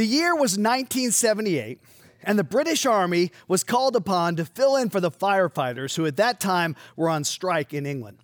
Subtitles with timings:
[0.00, 1.78] The year was 1978,
[2.22, 6.16] and the British Army was called upon to fill in for the firefighters who at
[6.16, 8.16] that time were on strike in England.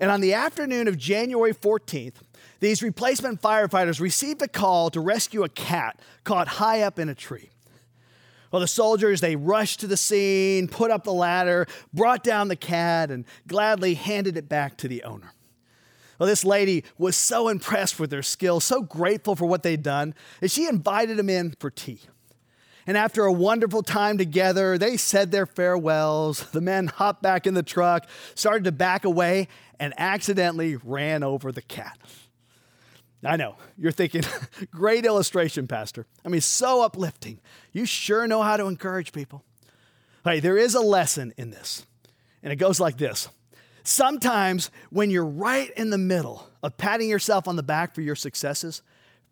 [0.00, 2.14] And on the afternoon of January 14th,
[2.58, 7.14] these replacement firefighters received a call to rescue a cat caught high up in a
[7.14, 7.50] tree.
[8.50, 12.56] Well, the soldiers, they rushed to the scene, put up the ladder, brought down the
[12.56, 15.34] cat, and gladly handed it back to the owner.
[16.18, 20.14] Well, this lady was so impressed with their skill, so grateful for what they'd done,
[20.40, 22.00] that she invited them in for tea.
[22.86, 26.48] And after a wonderful time together, they said their farewells.
[26.50, 29.48] The men hopped back in the truck, started to back away,
[29.80, 31.98] and accidentally ran over the cat.
[33.24, 34.22] I know, you're thinking,
[34.70, 36.06] great illustration, Pastor.
[36.24, 37.40] I mean, so uplifting.
[37.72, 39.42] You sure know how to encourage people.
[40.24, 41.86] Hey, there is a lesson in this,
[42.42, 43.28] and it goes like this
[43.86, 48.16] Sometimes when you're right in the middle of patting yourself on the back for your
[48.16, 48.82] successes,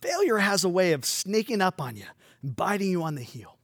[0.01, 2.05] failure has a way of sneaking up on you
[2.41, 3.59] and biting you on the heel.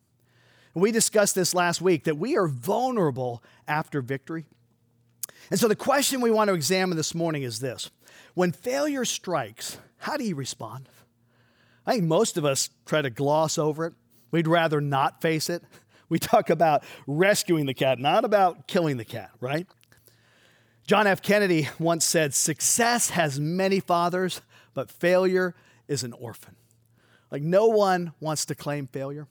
[0.74, 4.46] We discussed this last week that we are vulnerable after victory.
[5.48, 7.92] And so the question we want to examine this morning is this
[8.34, 10.88] When failure strikes, how do you respond?
[11.86, 13.92] I think most of us try to gloss over it.
[14.32, 15.62] We'd rather not face it.
[16.08, 19.68] We talk about rescuing the cat, not about killing the cat, right?
[20.90, 21.22] John F.
[21.22, 24.40] Kennedy once said, Success has many fathers,
[24.74, 25.54] but failure
[25.86, 26.56] is an orphan.
[27.30, 29.28] Like, no one wants to claim failure.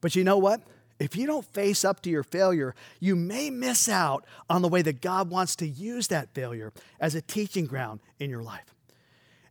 [0.00, 0.62] But you know what?
[0.98, 4.80] If you don't face up to your failure, you may miss out on the way
[4.80, 8.74] that God wants to use that failure as a teaching ground in your life.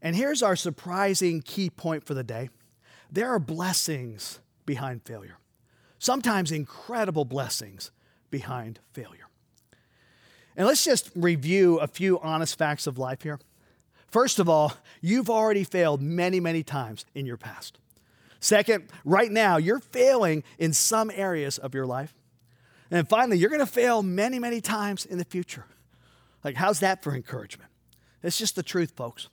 [0.01, 2.49] And here's our surprising key point for the day
[3.11, 5.37] there are blessings behind failure,
[5.99, 7.91] sometimes incredible blessings
[8.31, 9.28] behind failure.
[10.59, 13.39] And let's just review a few honest facts of life here.
[14.07, 17.79] First of all, you've already failed many, many times in your past.
[18.41, 22.13] Second, right now, you're failing in some areas of your life.
[22.91, 25.63] And finally, you're going to fail many, many times in the future.
[26.43, 27.69] Like, how's that for encouragement?
[28.21, 29.29] It's just the truth, folks.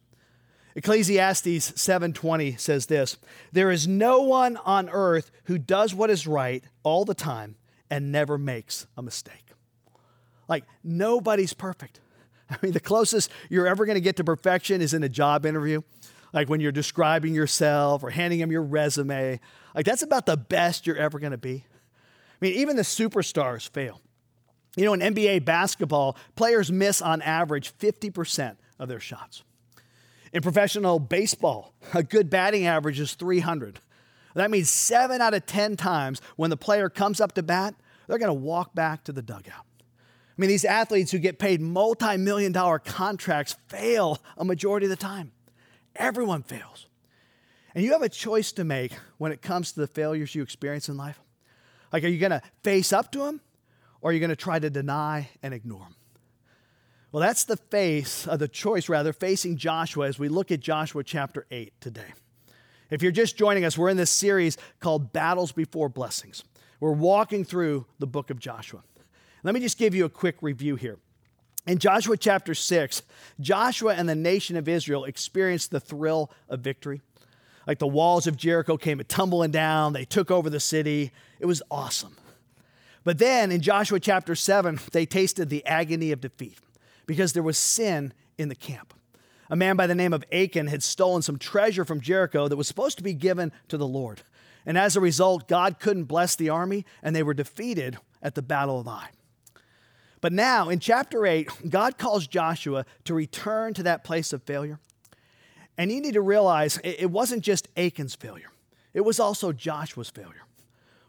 [0.77, 3.17] Ecclesiastes 7:20 says this,
[3.51, 7.57] "There is no one on earth who does what is right all the time
[7.91, 9.46] and never makes a mistake."
[10.49, 12.01] Like, nobody's perfect.
[12.51, 15.47] I mean, the closest you're ever going to get to perfection is in a job
[15.47, 15.83] interview.
[16.33, 19.41] Like when you're describing yourself or handing them your resume.
[19.75, 21.65] Like, that's about the best you're ever going to be.
[21.65, 24.01] I mean, even the superstars fail.
[24.77, 29.43] You know, in NBA basketball, players miss on average 50% of their shots.
[30.33, 33.81] In professional baseball, a good batting average is 300.
[34.35, 37.75] That means seven out of 10 times when the player comes up to bat,
[38.07, 39.65] they're going to walk back to the dugout.
[40.37, 44.91] I mean, these athletes who get paid multi million dollar contracts fail a majority of
[44.91, 45.33] the time.
[45.95, 46.87] Everyone fails.
[47.75, 50.89] And you have a choice to make when it comes to the failures you experience
[50.89, 51.21] in life.
[51.93, 53.41] Like, are you going to face up to them
[54.01, 55.95] or are you going to try to deny and ignore them?
[57.13, 61.03] Well, that's the face, of the choice rather, facing Joshua as we look at Joshua
[61.03, 62.13] chapter 8 today.
[62.91, 66.45] If you're just joining us, we're in this series called Battles Before Blessings.
[66.79, 68.83] We're walking through the book of Joshua.
[69.47, 70.99] Let me just give you a quick review here.
[71.69, 73.03] In Joshua chapter 6,
[73.39, 77.01] Joshua and the nation of Israel experienced the thrill of victory.
[77.65, 81.13] Like the walls of Jericho came tumbling down, they took over the city.
[81.39, 82.17] It was awesome.
[83.05, 86.59] But then in Joshua chapter 7, they tasted the agony of defeat
[87.07, 88.95] because there was sin in the camp.
[89.49, 92.67] A man by the name of Achan had stolen some treasure from Jericho that was
[92.67, 94.23] supposed to be given to the Lord.
[94.67, 98.43] And as a result, God couldn't bless the army, and they were defeated at the
[98.43, 99.11] Battle of Ai.
[100.21, 104.79] But now in chapter 8, God calls Joshua to return to that place of failure.
[105.79, 108.51] And you need to realize it wasn't just Achan's failure,
[108.95, 110.43] it was also Joshua's failure.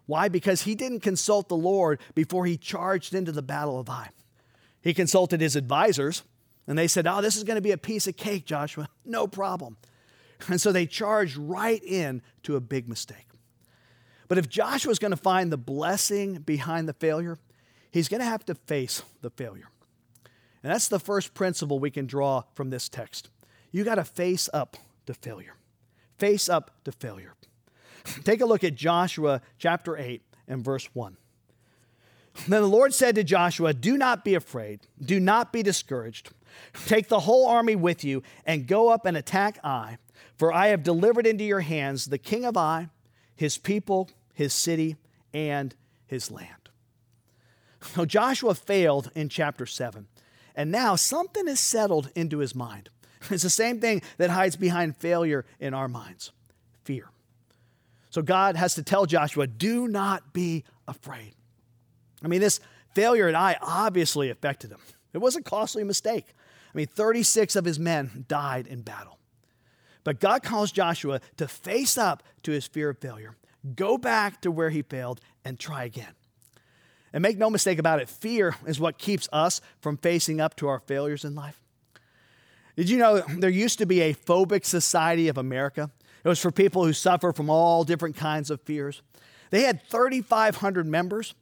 [0.06, 0.30] Why?
[0.30, 4.10] Because he didn't consult the Lord before he charged into the battle of Ai.
[4.82, 6.24] He consulted his advisors,
[6.66, 8.88] and they said, Oh, this is going to be a piece of cake, Joshua.
[9.06, 9.78] No problem.
[10.48, 13.28] And so they charged right in to a big mistake.
[14.28, 17.38] But if Joshua is going to find the blessing behind the failure,
[17.92, 19.70] he's going to have to face the failure.
[20.64, 23.30] And that's the first principle we can draw from this text.
[23.72, 25.56] You got to face up to failure.
[26.18, 27.36] face up to failure.
[28.24, 31.18] Take a look at Joshua chapter 8 and verse 1.
[32.48, 36.32] Then the Lord said to Joshua, Do not be afraid, do not be discouraged.
[36.86, 39.98] Take the whole army with you and go up and attack Ai,
[40.38, 42.90] for I have delivered into your hands the king of Ai,
[43.36, 44.98] his people, his city,
[45.34, 45.76] and
[46.06, 46.57] his land.
[47.98, 50.08] Now, Joshua failed in chapter 7,
[50.56, 52.90] and now something is settled into his mind.
[53.30, 56.32] It's the same thing that hides behind failure in our minds
[56.84, 57.10] fear.
[58.10, 61.34] So God has to tell Joshua, do not be afraid.
[62.24, 62.60] I mean, this
[62.96, 64.80] failure at Ai obviously affected him.
[65.14, 66.26] It was a costly mistake.
[66.74, 69.20] I mean, 36 of his men died in battle.
[70.04, 73.36] But God calls Joshua to face up to his fear of failure,
[73.76, 76.14] go back to where he failed, and try again.
[77.14, 80.68] And make no mistake about it, fear is what keeps us from facing up to
[80.68, 81.62] our failures in life.
[82.76, 85.90] Did you know there used to be a phobic society of America?
[86.24, 89.02] It was for people who suffer from all different kinds of fears.
[89.50, 91.34] They had 3,500 members,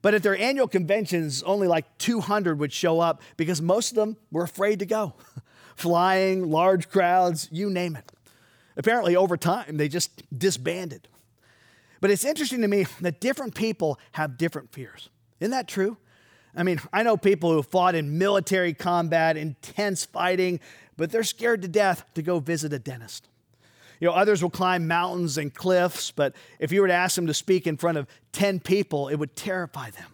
[0.00, 4.16] but at their annual conventions, only like 200 would show up because most of them
[4.30, 5.14] were afraid to go.
[5.76, 8.10] Flying, large crowds, you name it.
[8.76, 11.08] Apparently, over time, they just disbanded.
[12.00, 15.10] But it's interesting to me that different people have different fears.
[15.40, 15.96] Isn't that true?
[16.56, 20.60] I mean, I know people who fought in military combat, intense fighting,
[20.96, 23.28] but they're scared to death to go visit a dentist.
[24.00, 27.26] You know, others will climb mountains and cliffs, but if you were to ask them
[27.26, 30.06] to speak in front of 10 people, it would terrify them.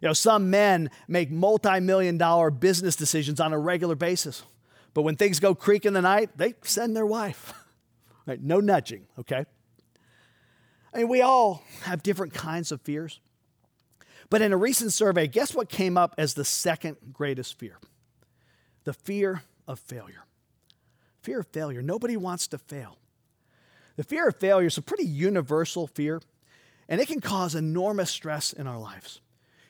[0.00, 4.42] You know, some men make multi million dollar business decisions on a regular basis,
[4.94, 7.54] but when things go creak in the night, they send their wife.
[8.24, 8.40] Right?
[8.40, 9.46] No nudging, okay?
[10.94, 13.20] I mean, we all have different kinds of fears.
[14.28, 17.78] But in a recent survey, guess what came up as the second greatest fear?
[18.84, 20.24] The fear of failure.
[21.22, 21.82] Fear of failure.
[21.82, 22.98] Nobody wants to fail.
[23.96, 26.20] The fear of failure is a pretty universal fear,
[26.88, 29.20] and it can cause enormous stress in our lives.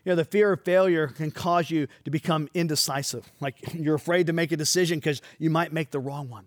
[0.05, 4.27] You know, the fear of failure can cause you to become indecisive, like you're afraid
[4.29, 6.47] to make a decision because you might make the wrong one.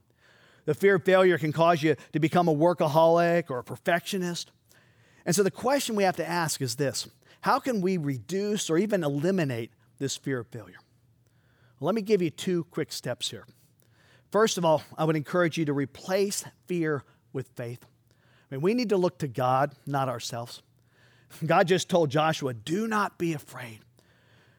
[0.65, 4.51] The fear of failure can cause you to become a workaholic or a perfectionist.
[5.25, 7.07] And so the question we have to ask is this
[7.41, 10.79] How can we reduce or even eliminate this fear of failure?
[11.79, 13.45] Well, let me give you two quick steps here.
[14.31, 17.85] First of all, I would encourage you to replace fear with faith.
[18.51, 20.61] I mean, we need to look to God, not ourselves.
[21.45, 23.79] God just told Joshua, do not be afraid.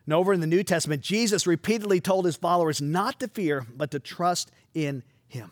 [0.05, 3.91] And over in the New Testament, Jesus repeatedly told his followers not to fear, but
[3.91, 5.51] to trust in him.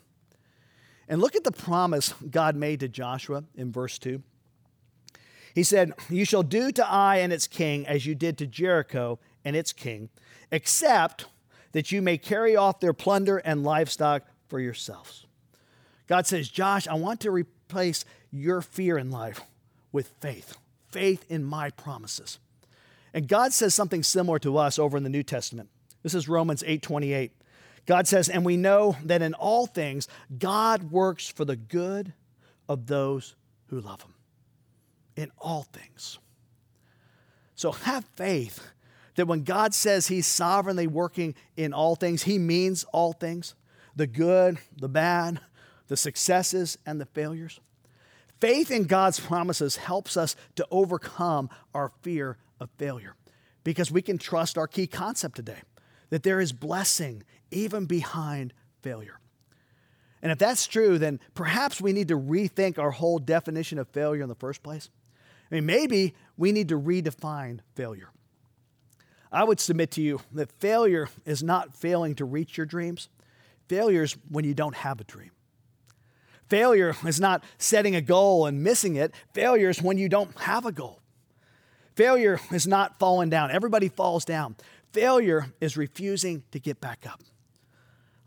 [1.09, 4.23] And look at the promise God made to Joshua in verse 2.
[5.55, 9.19] He said, You shall do to Ai and its king as you did to Jericho
[9.45, 10.11] and its king,
[10.51, 11.27] except
[11.73, 15.27] that you may carry off their plunder and livestock for yourselves.
[16.07, 19.41] God says, Josh, I want to replace your fear in life
[19.93, 20.57] with faith,
[20.89, 22.39] faith in my promises.
[23.13, 25.69] And God says something similar to us over in the New Testament.
[26.03, 27.33] This is Romans 8:28.
[27.87, 32.13] God says, "And we know that in all things God works for the good
[32.69, 33.37] of those
[33.69, 34.14] who love him."
[35.17, 36.19] In all things.
[37.55, 38.67] So have faith
[39.15, 43.55] that when God says He's sovereignly working in all things, He means all things
[43.97, 45.41] the good, the bad,
[45.87, 47.61] the successes, and the failures.
[48.41, 53.15] Faith in God's promises helps us to overcome our fear of failure
[53.63, 55.63] because we can trust our key concept today
[56.11, 58.53] that there is blessing even behind
[58.83, 59.21] failure.
[60.23, 64.23] And if that's true, then perhaps we need to rethink our whole definition of failure
[64.23, 64.91] in the first place.
[65.51, 68.11] I mean, maybe we need to redefine failure.
[69.31, 73.09] I would submit to you that failure is not failing to reach your dreams.
[73.69, 75.31] Failure is when you don't have a dream.
[76.49, 79.15] Failure is not setting a goal and missing it.
[79.33, 81.01] Failure is when you don't have a goal.
[81.97, 83.51] Failure is not falling down.
[83.51, 84.57] Everybody falls down.
[84.93, 87.21] Failure is refusing to get back up.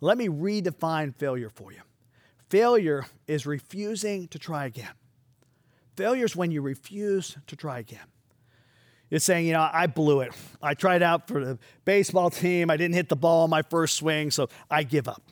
[0.02, 1.82] Let me redefine failure for you.
[2.50, 4.92] Failure is refusing to try again.
[5.98, 8.00] Failure is when you refuse to try again.
[9.10, 10.32] It's saying, you know, I blew it.
[10.62, 12.70] I tried out for the baseball team.
[12.70, 15.24] I didn't hit the ball on my first swing, so I give up.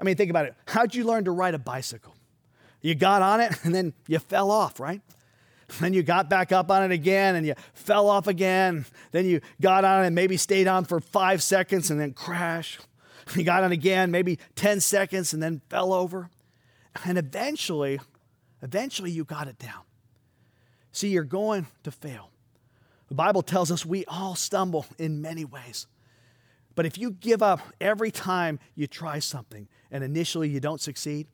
[0.00, 0.54] I mean, think about it.
[0.66, 2.14] How'd you learn to ride a bicycle?
[2.80, 5.02] You got on it and then you fell off, right?
[5.80, 8.86] Then you got back up on it again and you fell off again.
[9.10, 12.78] Then you got on it and maybe stayed on for five seconds and then crash.
[13.36, 16.28] You got on again, maybe 10 seconds and then fell over.
[17.04, 18.00] And eventually,
[18.62, 19.82] eventually you got it down.
[20.92, 22.30] See, you're going to fail.
[23.08, 25.86] The Bible tells us we all stumble in many ways.
[26.74, 31.26] But if you give up every time you try something and initially you don't succeed,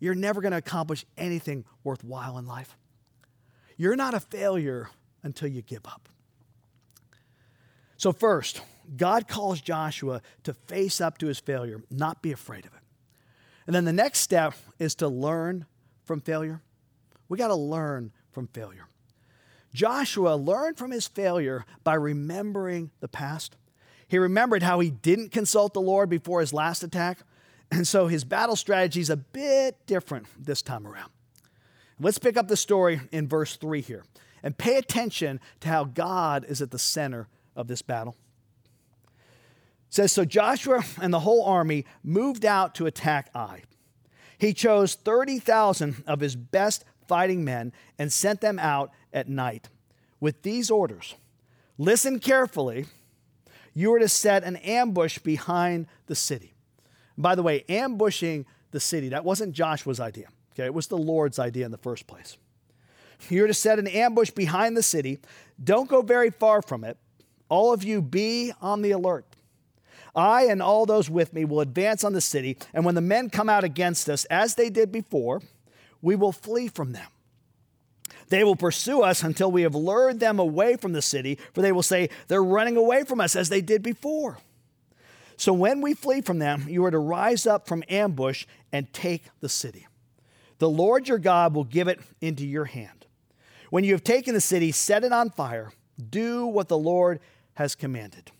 [0.00, 2.76] you're never going to accomplish anything worthwhile in life.
[3.76, 4.90] You're not a failure
[5.22, 6.08] until you give up.
[7.96, 8.62] So, first,
[8.96, 12.80] God calls Joshua to face up to his failure, not be afraid of it.
[13.66, 15.66] And then the next step is to learn
[16.04, 16.62] from failure.
[17.28, 18.88] We got to learn from failure.
[19.74, 23.56] Joshua learned from his failure by remembering the past.
[24.06, 27.18] He remembered how he didn't consult the Lord before his last attack,
[27.70, 31.10] and so his battle strategy is a bit different this time around.
[32.00, 34.04] Let's pick up the story in verse 3 here
[34.42, 38.16] and pay attention to how God is at the center of this battle.
[39.88, 43.62] It says so Joshua and the whole army moved out to attack Ai.
[44.38, 49.68] He chose 30,000 of his best fighting men and sent them out at night
[50.20, 51.14] with these orders
[51.78, 52.86] Listen carefully.
[53.72, 56.52] You are to set an ambush behind the city.
[57.16, 60.28] By the way, ambushing the city, that wasn't Joshua's idea.
[60.52, 62.36] Okay, it was the Lord's idea in the first place.
[63.30, 65.18] You're to set an ambush behind the city.
[65.62, 66.98] Don't go very far from it.
[67.48, 69.24] All of you be on the alert.
[70.14, 73.30] I and all those with me will advance on the city, and when the men
[73.30, 75.40] come out against us, as they did before,
[76.02, 77.08] we will flee from them.
[78.28, 81.72] They will pursue us until we have lured them away from the city, for they
[81.72, 84.38] will say, They're running away from us as they did before.
[85.36, 89.26] So when we flee from them, you are to rise up from ambush and take
[89.40, 89.86] the city.
[90.58, 93.06] The Lord your God will give it into your hand.
[93.70, 95.72] When you have taken the city, set it on fire.
[96.10, 97.20] Do what the Lord
[97.54, 98.32] has commanded.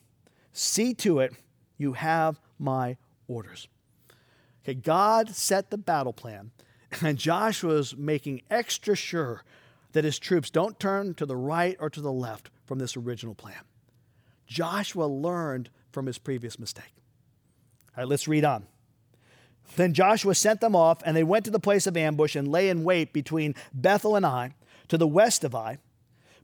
[0.52, 1.32] See to it
[1.76, 2.96] you have my
[3.28, 3.68] orders.
[4.64, 6.50] Okay, God set the battle plan,
[7.02, 9.42] and Joshua is making extra sure
[9.92, 13.35] that his troops don't turn to the right or to the left from this original
[13.35, 13.64] plan.
[14.47, 16.92] Joshua learned from his previous mistake.
[17.97, 18.66] All right, let's read on.
[19.76, 22.71] Then Joshua sent them off, and they went to the place of ambush and lay
[22.71, 24.54] in wait between Bethel and Ai,
[24.88, 25.78] to the west of Ai.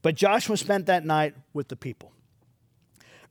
[0.03, 2.13] But Joshua spent that night with the people.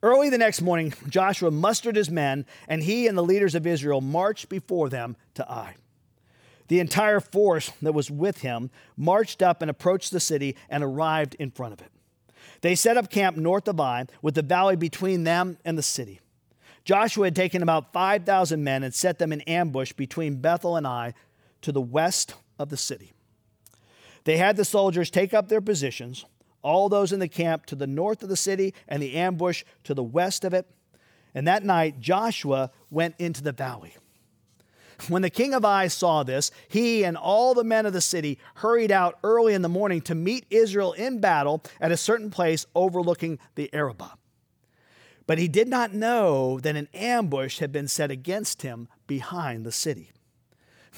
[0.02, 4.02] Early the next morning, Joshua mustered his men, and he and the leaders of Israel
[4.02, 5.76] marched before them to Ai.
[6.68, 11.36] The entire force that was with him marched up and approached the city and arrived
[11.36, 11.92] in front of it.
[12.62, 16.20] They set up camp north of Ai, with the valley between them and the city.
[16.86, 21.14] Joshua had taken about 5,000 men and set them in ambush between Bethel and Ai
[21.62, 23.14] to the west of the city.
[24.26, 26.26] They had the soldiers take up their positions
[26.64, 29.94] all those in the camp to the north of the city and the ambush to
[29.94, 30.66] the west of it.
[31.36, 33.96] And that night, Joshua went into the valley.
[35.10, 38.40] When the king of Ai saw this, he and all the men of the city
[38.56, 42.66] hurried out early in the morning to meet Israel in battle at a certain place
[42.76, 44.18] overlooking the Arabah.
[45.26, 49.72] But he did not know that an ambush had been set against him behind the
[49.72, 50.12] city.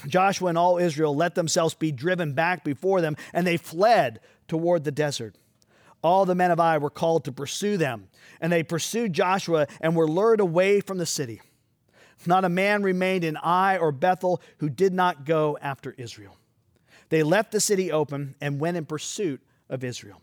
[0.08, 4.84] Joshua and all Israel let themselves be driven back before them, and they fled toward
[4.84, 5.36] the desert
[6.06, 8.10] all the men of Ai were called to pursue them,
[8.40, 11.42] and they pursued Joshua and were lured away from the city.
[12.26, 16.38] Not a man remained in Ai or Bethel who did not go after Israel.
[17.10, 20.22] They left the city open and went in pursuit of Israel.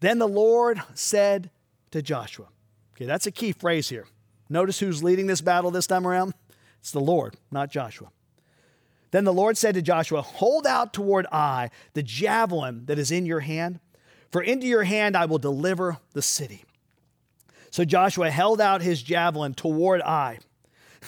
[0.00, 1.50] Then the Lord said
[1.90, 2.46] to Joshua,
[2.94, 4.06] okay, that's a key phrase here.
[4.48, 6.34] Notice who's leading this battle this time around?
[6.80, 8.08] It's the Lord, not Joshua.
[9.10, 13.26] Then the Lord said to Joshua, Hold out toward Ai the javelin that is in
[13.26, 13.78] your hand
[14.34, 16.64] for into your hand I will deliver the city.
[17.70, 20.40] So Joshua held out his javelin toward Ai.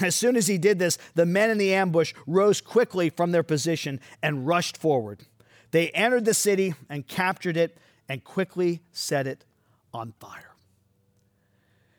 [0.01, 3.43] As soon as he did this, the men in the ambush rose quickly from their
[3.43, 5.25] position and rushed forward.
[5.71, 9.45] They entered the city and captured it and quickly set it
[9.93, 10.55] on fire.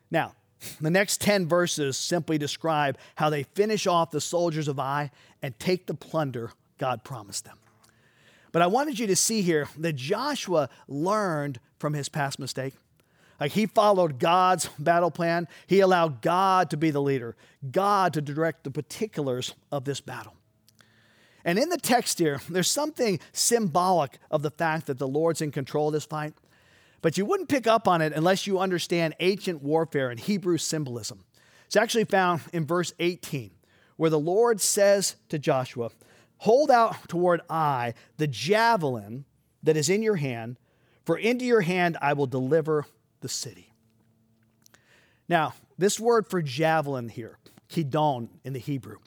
[0.09, 0.35] Now,
[0.79, 5.11] the next 10 verses simply describe how they finish off the soldiers of Ai
[5.41, 7.57] and take the plunder God promised them.
[8.51, 12.73] But I wanted you to see here that Joshua learned from his past mistake.
[13.39, 15.47] Like he followed God's battle plan.
[15.67, 17.35] He allowed God to be the leader,
[17.69, 20.33] God to direct the particulars of this battle.
[21.45, 25.51] And in the text here, there's something symbolic of the fact that the Lord's in
[25.51, 26.33] control of this fight.
[27.01, 31.23] But you wouldn't pick up on it unless you understand ancient warfare and Hebrew symbolism.
[31.67, 33.51] It's actually found in verse 18,
[33.97, 35.91] where the Lord says to Joshua,
[36.39, 39.25] Hold out toward Ai the javelin
[39.63, 40.57] that is in your hand,
[41.05, 42.85] for into your hand I will deliver
[43.21, 43.73] the city.
[45.29, 47.37] Now, this word for javelin here,
[47.69, 48.97] kidon in the Hebrew,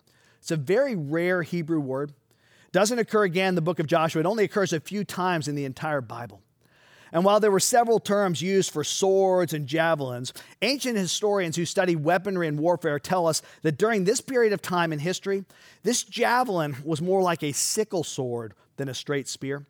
[0.41, 2.13] it's a very rare Hebrew word.
[2.73, 4.21] Doesn't occur again in the book of Joshua.
[4.21, 6.41] It only occurs a few times in the entire Bible.
[7.13, 11.97] And while there were several terms used for swords and javelins, ancient historians who study
[11.97, 15.45] weaponry and warfare tell us that during this period of time in history,
[15.83, 19.67] this javelin was more like a sickle sword than a straight spear.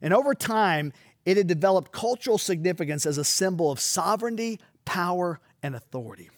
[0.00, 0.92] And over time,
[1.24, 6.30] it had developed cultural significance as a symbol of sovereignty, power, and authority.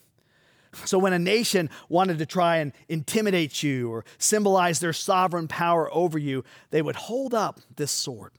[0.85, 5.88] So, when a nation wanted to try and intimidate you or symbolize their sovereign power
[5.95, 8.33] over you, they would hold up this sword.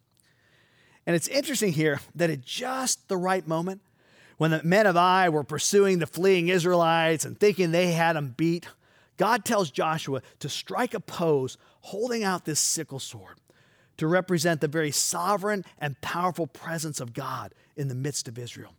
[1.08, 3.82] And it's interesting here that at just the right moment,
[4.38, 8.34] when the men of Ai were pursuing the fleeing Israelites and thinking they had them
[8.36, 8.68] beat,
[9.16, 13.40] God tells Joshua to strike a pose holding out this sickle sword
[13.98, 18.74] to represent the very sovereign and powerful presence of God in the midst of Israel.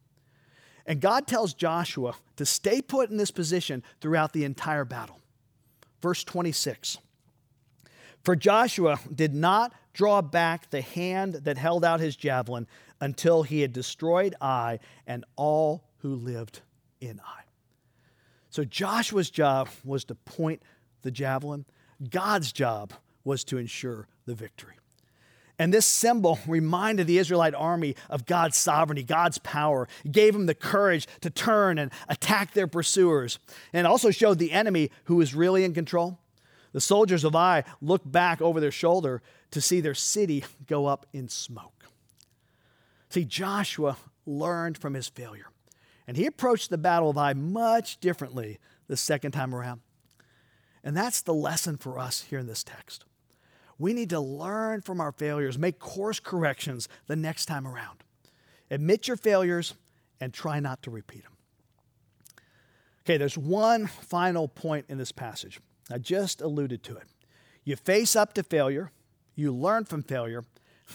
[0.86, 5.20] And God tells Joshua to stay put in this position throughout the entire battle.
[6.00, 6.98] Verse 26
[8.22, 12.66] For Joshua did not draw back the hand that held out his javelin
[13.00, 16.60] until he had destroyed Ai and all who lived
[17.00, 17.42] in Ai.
[18.50, 20.62] So Joshua's job was to point
[21.02, 21.64] the javelin,
[22.10, 22.92] God's job
[23.24, 24.74] was to ensure the victory.
[25.58, 29.88] And this symbol reminded the Israelite army of God's sovereignty, God's power.
[30.04, 33.38] It gave them the courage to turn and attack their pursuers,
[33.72, 36.18] and also showed the enemy who was really in control.
[36.72, 41.06] The soldiers of Ai looked back over their shoulder to see their city go up
[41.12, 41.84] in smoke.
[43.08, 43.96] See, Joshua
[44.26, 45.46] learned from his failure,
[46.06, 48.58] and he approached the Battle of Ai much differently
[48.88, 49.80] the second time around.
[50.84, 53.04] And that's the lesson for us here in this text.
[53.78, 58.02] We need to learn from our failures, make course corrections the next time around.
[58.70, 59.74] Admit your failures
[60.20, 61.32] and try not to repeat them.
[63.04, 65.60] Okay, there's one final point in this passage.
[65.90, 67.04] I just alluded to it.
[67.64, 68.90] You face up to failure,
[69.34, 70.44] you learn from failure,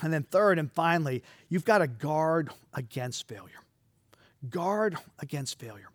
[0.01, 3.59] and then third and finally, you've got to guard against failure.
[4.49, 5.89] Guard against failure.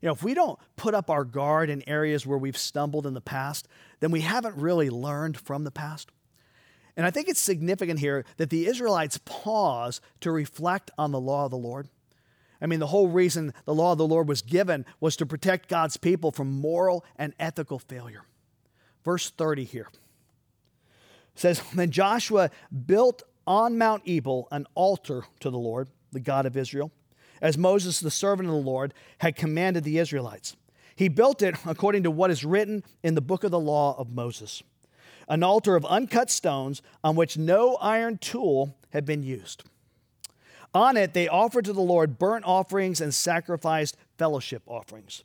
[0.00, 3.14] You know, if we don't put up our guard in areas where we've stumbled in
[3.14, 3.66] the past,
[4.00, 6.10] then we haven't really learned from the past.
[6.96, 11.44] And I think it's significant here that the Israelites pause to reflect on the law
[11.44, 11.88] of the Lord.
[12.60, 15.68] I mean, the whole reason the law of the Lord was given was to protect
[15.68, 18.24] God's people from moral and ethical failure.
[19.04, 19.88] Verse 30 here
[21.36, 22.50] says, Then Joshua
[22.86, 26.90] built on Mount Ebal an altar to the Lord, the God of Israel,
[27.40, 30.56] as Moses, the servant of the Lord, had commanded the Israelites.
[30.96, 34.12] He built it according to what is written in the book of the law of
[34.12, 34.62] Moses
[35.28, 39.62] an altar of uncut stones on which no iron tool had been used.
[40.74, 45.24] On it, they offered to the Lord burnt offerings and sacrificed fellowship offerings.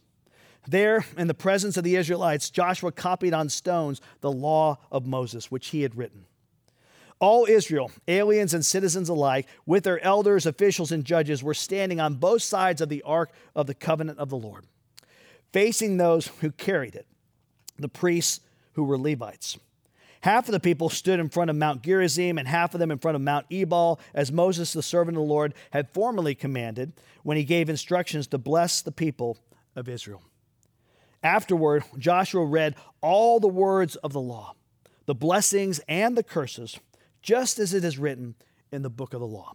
[0.68, 5.52] There, in the presence of the Israelites, Joshua copied on stones the law of Moses,
[5.52, 6.26] which he had written.
[7.20, 12.16] All Israel, aliens and citizens alike, with their elders, officials, and judges, were standing on
[12.16, 14.66] both sides of the ark of the covenant of the Lord,
[15.52, 17.08] facing those who carried it,
[17.78, 18.42] the priests
[18.74, 19.58] who were Levites.
[20.22, 22.98] Half of the people stood in front of Mount Gerizim, and half of them in
[22.98, 27.36] front of Mount Ebal, as Moses, the servant of the Lord, had formerly commanded when
[27.36, 29.38] he gave instructions to bless the people
[29.76, 30.22] of Israel.
[31.22, 34.56] Afterward, Joshua read all the words of the law,
[35.08, 36.80] the blessings and the curses,
[37.24, 38.36] just as it is written
[38.72, 39.54] in the book of the law.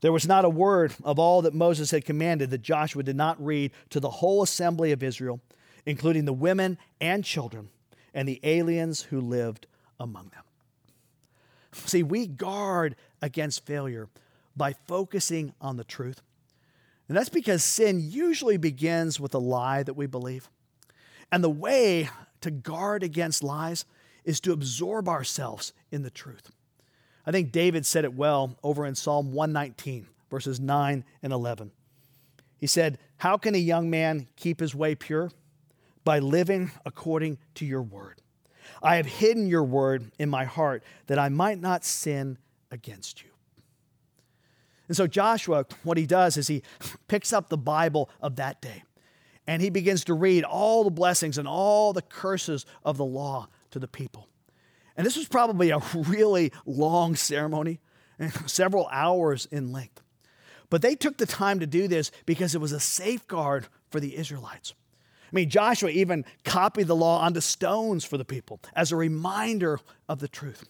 [0.00, 3.44] There was not a word of all that Moses had commanded that Joshua did not
[3.44, 5.40] read to the whole assembly of Israel,
[5.84, 7.70] including the women and children
[8.14, 9.66] and the aliens who lived
[9.98, 10.42] among them.
[11.72, 14.08] See, we guard against failure
[14.56, 16.22] by focusing on the truth.
[17.08, 20.48] And that's because sin usually begins with a lie that we believe.
[21.30, 22.08] And the way
[22.40, 23.84] to guard against lies
[24.26, 26.50] is to absorb ourselves in the truth.
[27.24, 31.70] I think David said it well over in Psalm 119, verses 9 and 11.
[32.58, 35.30] He said, How can a young man keep his way pure?
[36.06, 38.22] by living according to your word.
[38.80, 42.38] I have hidden your word in my heart that I might not sin
[42.70, 43.30] against you.
[44.86, 46.62] And so, Joshua, what he does is he
[47.08, 48.84] picks up the Bible of that day
[49.48, 53.48] and he begins to read all the blessings and all the curses of the law
[53.70, 54.28] to the people.
[54.96, 57.80] And this was probably a really long ceremony,
[58.18, 60.02] eh, several hours in length.
[60.70, 64.16] But they took the time to do this because it was a safeguard for the
[64.16, 64.74] Israelites.
[65.24, 69.80] I mean, Joshua even copied the law onto stones for the people as a reminder
[70.08, 70.64] of the truth.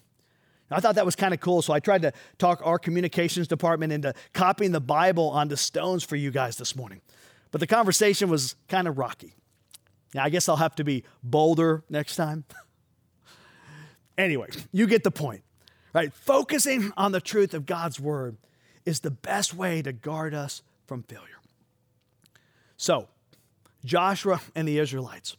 [0.69, 3.93] I thought that was kind of cool, so I tried to talk our communications department
[3.93, 7.01] into copying the Bible onto stones for you guys this morning.
[7.51, 9.33] But the conversation was kind of rocky.
[10.13, 12.43] Yeah, I guess I'll have to be bolder next time.
[14.17, 15.43] anyway, you get the point,
[15.93, 16.13] right?
[16.13, 18.37] Focusing on the truth of God's word
[18.85, 21.39] is the best way to guard us from failure.
[22.77, 23.07] So,
[23.83, 25.35] Joshua and the Israelites,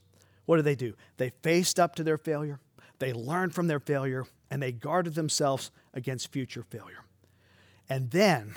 [0.47, 0.95] what did they do?
[1.17, 2.61] They faced up to their failure,
[2.99, 7.05] they learned from their failure, and they guarded themselves against future failure.
[7.89, 8.55] And then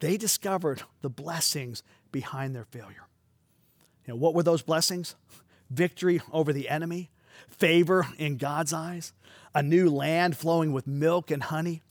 [0.00, 3.06] they discovered the blessings behind their failure.
[4.06, 5.16] You know, what were those blessings?
[5.70, 7.10] Victory over the enemy,
[7.48, 9.12] favor in God's eyes,
[9.54, 11.82] a new land flowing with milk and honey,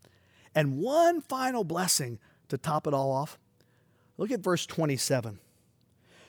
[0.54, 3.38] and one final blessing to top it all off.
[4.18, 5.40] Look at verse 27.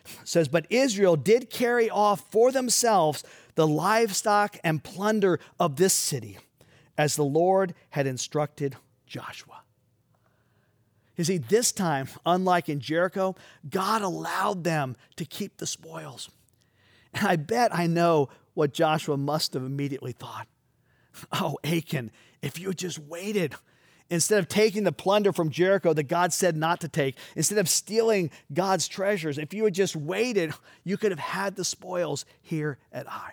[0.04, 3.24] It says, But Israel did carry off for themselves
[3.54, 6.38] the livestock and plunder of this city,
[6.98, 8.76] as the Lord had instructed
[9.06, 9.62] Joshua.
[11.16, 13.36] You see, this time, unlike in Jericho,
[13.68, 16.30] God allowed them to keep the spoils.
[17.14, 20.48] And I bet I know what Joshua must have immediately thought.
[21.32, 22.10] Oh, Achan,
[22.42, 23.54] if you had just waited,
[24.10, 27.70] instead of taking the plunder from Jericho that God said not to take, instead of
[27.70, 30.52] stealing God's treasures, if you had just waited,
[30.84, 33.30] you could have had the spoils here at Ai.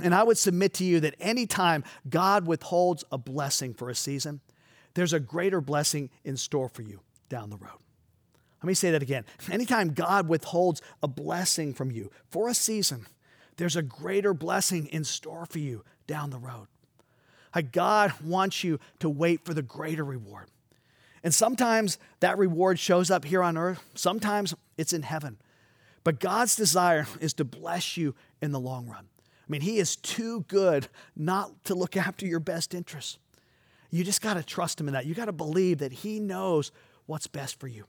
[0.00, 4.40] And I would submit to you that anytime God withholds a blessing for a season,
[4.94, 7.80] there's a greater blessing in store for you down the road.
[8.62, 9.24] Let me say that again.
[9.50, 13.06] Anytime God withholds a blessing from you for a season,
[13.60, 16.66] there's a greater blessing in store for you down the road.
[17.72, 20.46] God wants you to wait for the greater reward.
[21.22, 25.36] And sometimes that reward shows up here on earth, sometimes it's in heaven.
[26.04, 29.04] But God's desire is to bless you in the long run.
[29.04, 33.18] I mean, He is too good not to look after your best interests.
[33.90, 35.04] You just got to trust him in that.
[35.04, 36.72] You got to believe that he knows
[37.04, 37.84] what's best for you.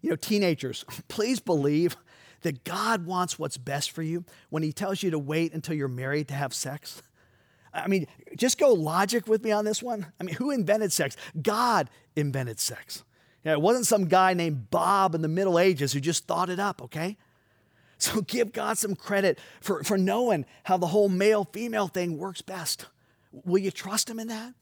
[0.00, 1.96] You know, teenagers, please believe
[2.44, 5.88] that God wants what's best for you when he tells you to wait until you're
[5.88, 7.02] married to have sex.
[7.72, 10.06] I mean, just go logic with me on this one.
[10.20, 11.16] I mean, who invented sex?
[11.42, 13.02] God invented sex.
[13.42, 16.48] You know, it wasn't some guy named Bob in the Middle Ages who just thought
[16.48, 17.16] it up, okay?
[17.98, 22.42] So give God some credit for, for knowing how the whole male female thing works
[22.42, 22.86] best.
[23.32, 24.54] Will you trust Him in that?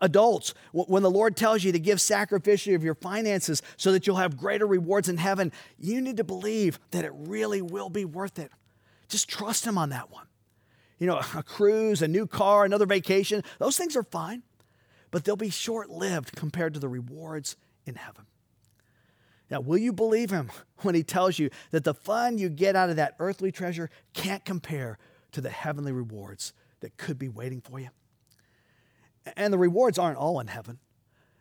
[0.00, 4.16] Adults, when the Lord tells you to give sacrificially of your finances so that you'll
[4.16, 8.38] have greater rewards in heaven, you need to believe that it really will be worth
[8.38, 8.52] it.
[9.08, 10.26] Just trust Him on that one.
[10.98, 14.42] You know, a cruise, a new car, another vacation, those things are fine,
[15.10, 18.26] but they'll be short lived compared to the rewards in heaven.
[19.50, 22.90] Now, will you believe Him when He tells you that the fun you get out
[22.90, 24.98] of that earthly treasure can't compare
[25.32, 27.88] to the heavenly rewards that could be waiting for you.
[29.36, 30.78] And the rewards aren't all in heaven.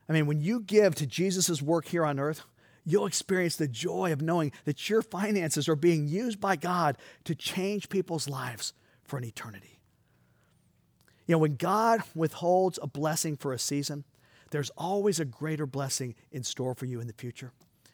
[0.08, 2.42] I mean, when you give to Jesus' work here on earth,
[2.86, 7.36] you'll experience the joy of knowing that your finances are being used by God to
[7.36, 9.80] change people's lives for an eternity.
[11.28, 14.04] You know, when God withholds a blessing for a season,
[14.50, 17.52] there's always a greater blessing in store for you in the future.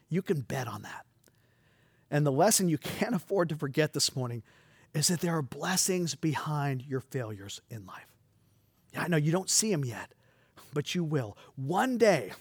[0.10, 1.06] You can bet on that.
[2.10, 4.44] And the lesson you can't afford to forget this morning
[4.94, 8.15] is that there are blessings behind your failures in life.
[8.96, 10.14] Yeah, I know you don't see them yet,
[10.74, 11.38] but you will.
[11.58, 12.32] One day,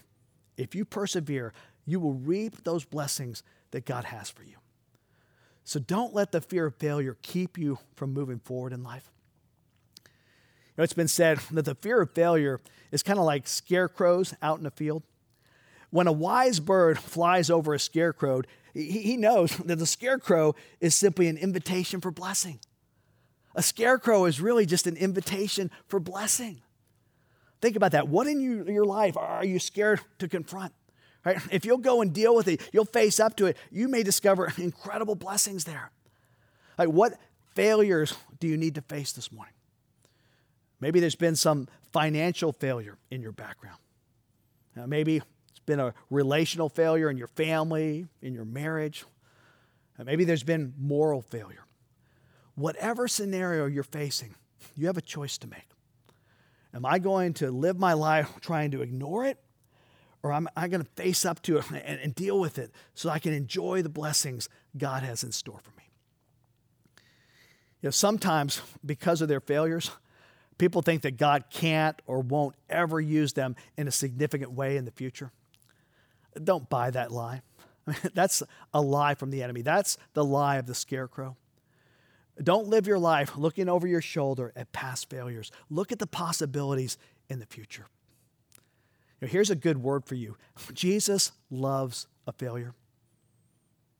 [0.57, 1.53] if you persevere,
[1.85, 4.55] you will reap those blessings that God has for you.
[5.65, 9.11] So don't let the fear of failure keep you from moving forward in life.
[10.05, 10.11] You
[10.77, 14.59] know, it's been said that the fear of failure is kind of like scarecrows out
[14.59, 15.03] in a field.
[15.89, 21.27] When a wise bird flies over a scarecrow, he knows that the scarecrow is simply
[21.27, 22.59] an invitation for blessing.
[23.55, 26.61] A scarecrow is really just an invitation for blessing.
[27.61, 28.09] Think about that.
[28.09, 30.73] What in you, your life are you scared to confront?
[31.23, 31.37] Right?
[31.49, 34.53] If you'll go and deal with it, you'll face up to it, you may discover
[34.57, 35.89] incredible blessings there.
[36.77, 37.13] Like what
[37.55, 39.53] failures do you need to face this morning?
[40.79, 43.79] Maybe there's been some financial failure in your background.
[44.75, 45.17] Now, maybe
[45.49, 49.05] it's been a relational failure in your family, in your marriage.
[50.03, 51.64] Maybe there's been moral failure.
[52.55, 54.35] Whatever scenario you're facing,
[54.75, 55.67] you have a choice to make.
[56.73, 59.37] Am I going to live my life trying to ignore it?
[60.23, 63.09] Or am I going to face up to it and, and deal with it so
[63.09, 65.83] I can enjoy the blessings God has in store for me?
[67.81, 69.91] You know, sometimes because of their failures,
[70.57, 74.85] people think that God can't or won't ever use them in a significant way in
[74.85, 75.31] the future.
[76.43, 77.41] Don't buy that lie.
[78.13, 78.41] That's
[78.73, 79.61] a lie from the enemy.
[79.61, 81.37] That's the lie of the scarecrow.
[82.41, 85.51] Don't live your life looking over your shoulder at past failures.
[85.69, 86.97] Look at the possibilities
[87.29, 87.87] in the future.
[89.21, 90.35] Now, here's a good word for you
[90.73, 92.73] Jesus loves a failure.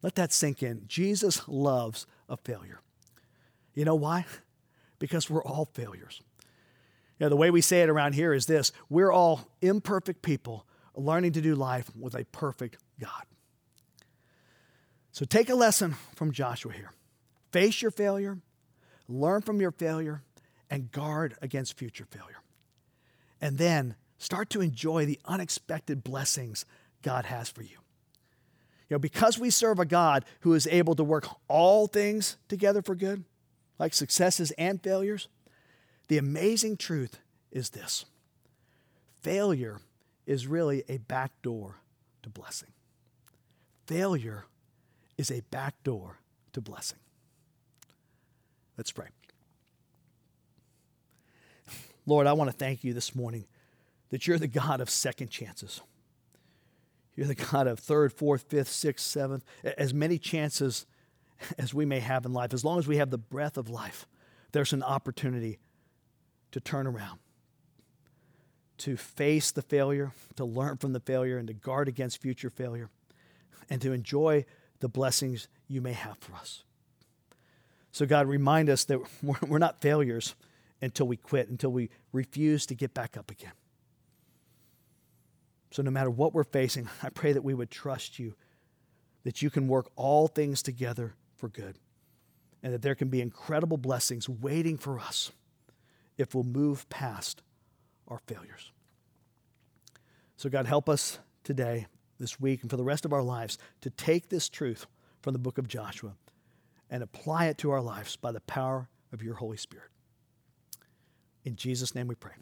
[0.02, 0.84] Let that sink in.
[0.88, 2.82] Jesus loves a failure.
[3.74, 4.26] You know why?
[5.00, 6.22] Because we're all failures.
[7.20, 10.68] You know, the way we say it around here is this we're all imperfect people
[10.96, 13.24] learning to do life with a perfect God.
[15.12, 16.92] So take a lesson from Joshua here.
[17.56, 18.40] Face your failure,
[19.08, 20.24] learn from your failure,
[20.70, 22.42] and guard against future failure.
[23.40, 26.66] And then start to enjoy the unexpected blessings
[27.02, 27.78] God has for you.
[28.90, 32.82] You know, because we serve a God who is able to work all things together
[32.82, 33.24] for good,
[33.80, 35.30] like successes and failures,
[36.10, 37.20] the amazing truth
[37.54, 38.04] is this
[39.22, 39.80] failure
[40.26, 41.78] is really a backdoor
[42.22, 42.74] to blessing.
[43.88, 44.44] Failure
[45.18, 46.20] is a backdoor
[46.52, 47.00] to blessing.
[48.78, 49.08] Let's pray.
[52.06, 53.46] Lord, I want to thank you this morning
[54.10, 55.82] that you're the God of second chances.
[57.16, 60.86] You're the God of third, fourth, fifth, sixth, seventh, as many chances
[61.58, 62.54] as we may have in life.
[62.54, 64.06] As long as we have the breath of life,
[64.52, 65.60] there's an opportunity
[66.52, 67.20] to turn around,
[68.78, 72.90] to face the failure, to learn from the failure, and to guard against future failure,
[73.70, 74.46] and to enjoy
[74.80, 76.64] the blessings you may have for us.
[77.96, 80.36] So, God, remind us that we're not failures
[80.82, 83.54] until we quit, until we refuse to get back up again.
[85.72, 88.34] So, no matter what we're facing, I pray that we would trust you,
[89.24, 91.80] that you can work all things together for good,
[92.62, 95.32] and that there can be incredible blessings waiting for us
[96.18, 97.44] if we'll move past
[98.10, 98.74] our failures.
[100.36, 101.88] So, God, help us today,
[102.20, 104.86] this week, and for the rest of our lives to take this truth
[105.22, 106.16] from the book of Joshua
[106.90, 109.90] and apply it to our lives by the power of your Holy Spirit.
[111.44, 112.34] In Jesus' name we pray.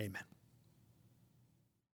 [0.00, 0.24] Amen.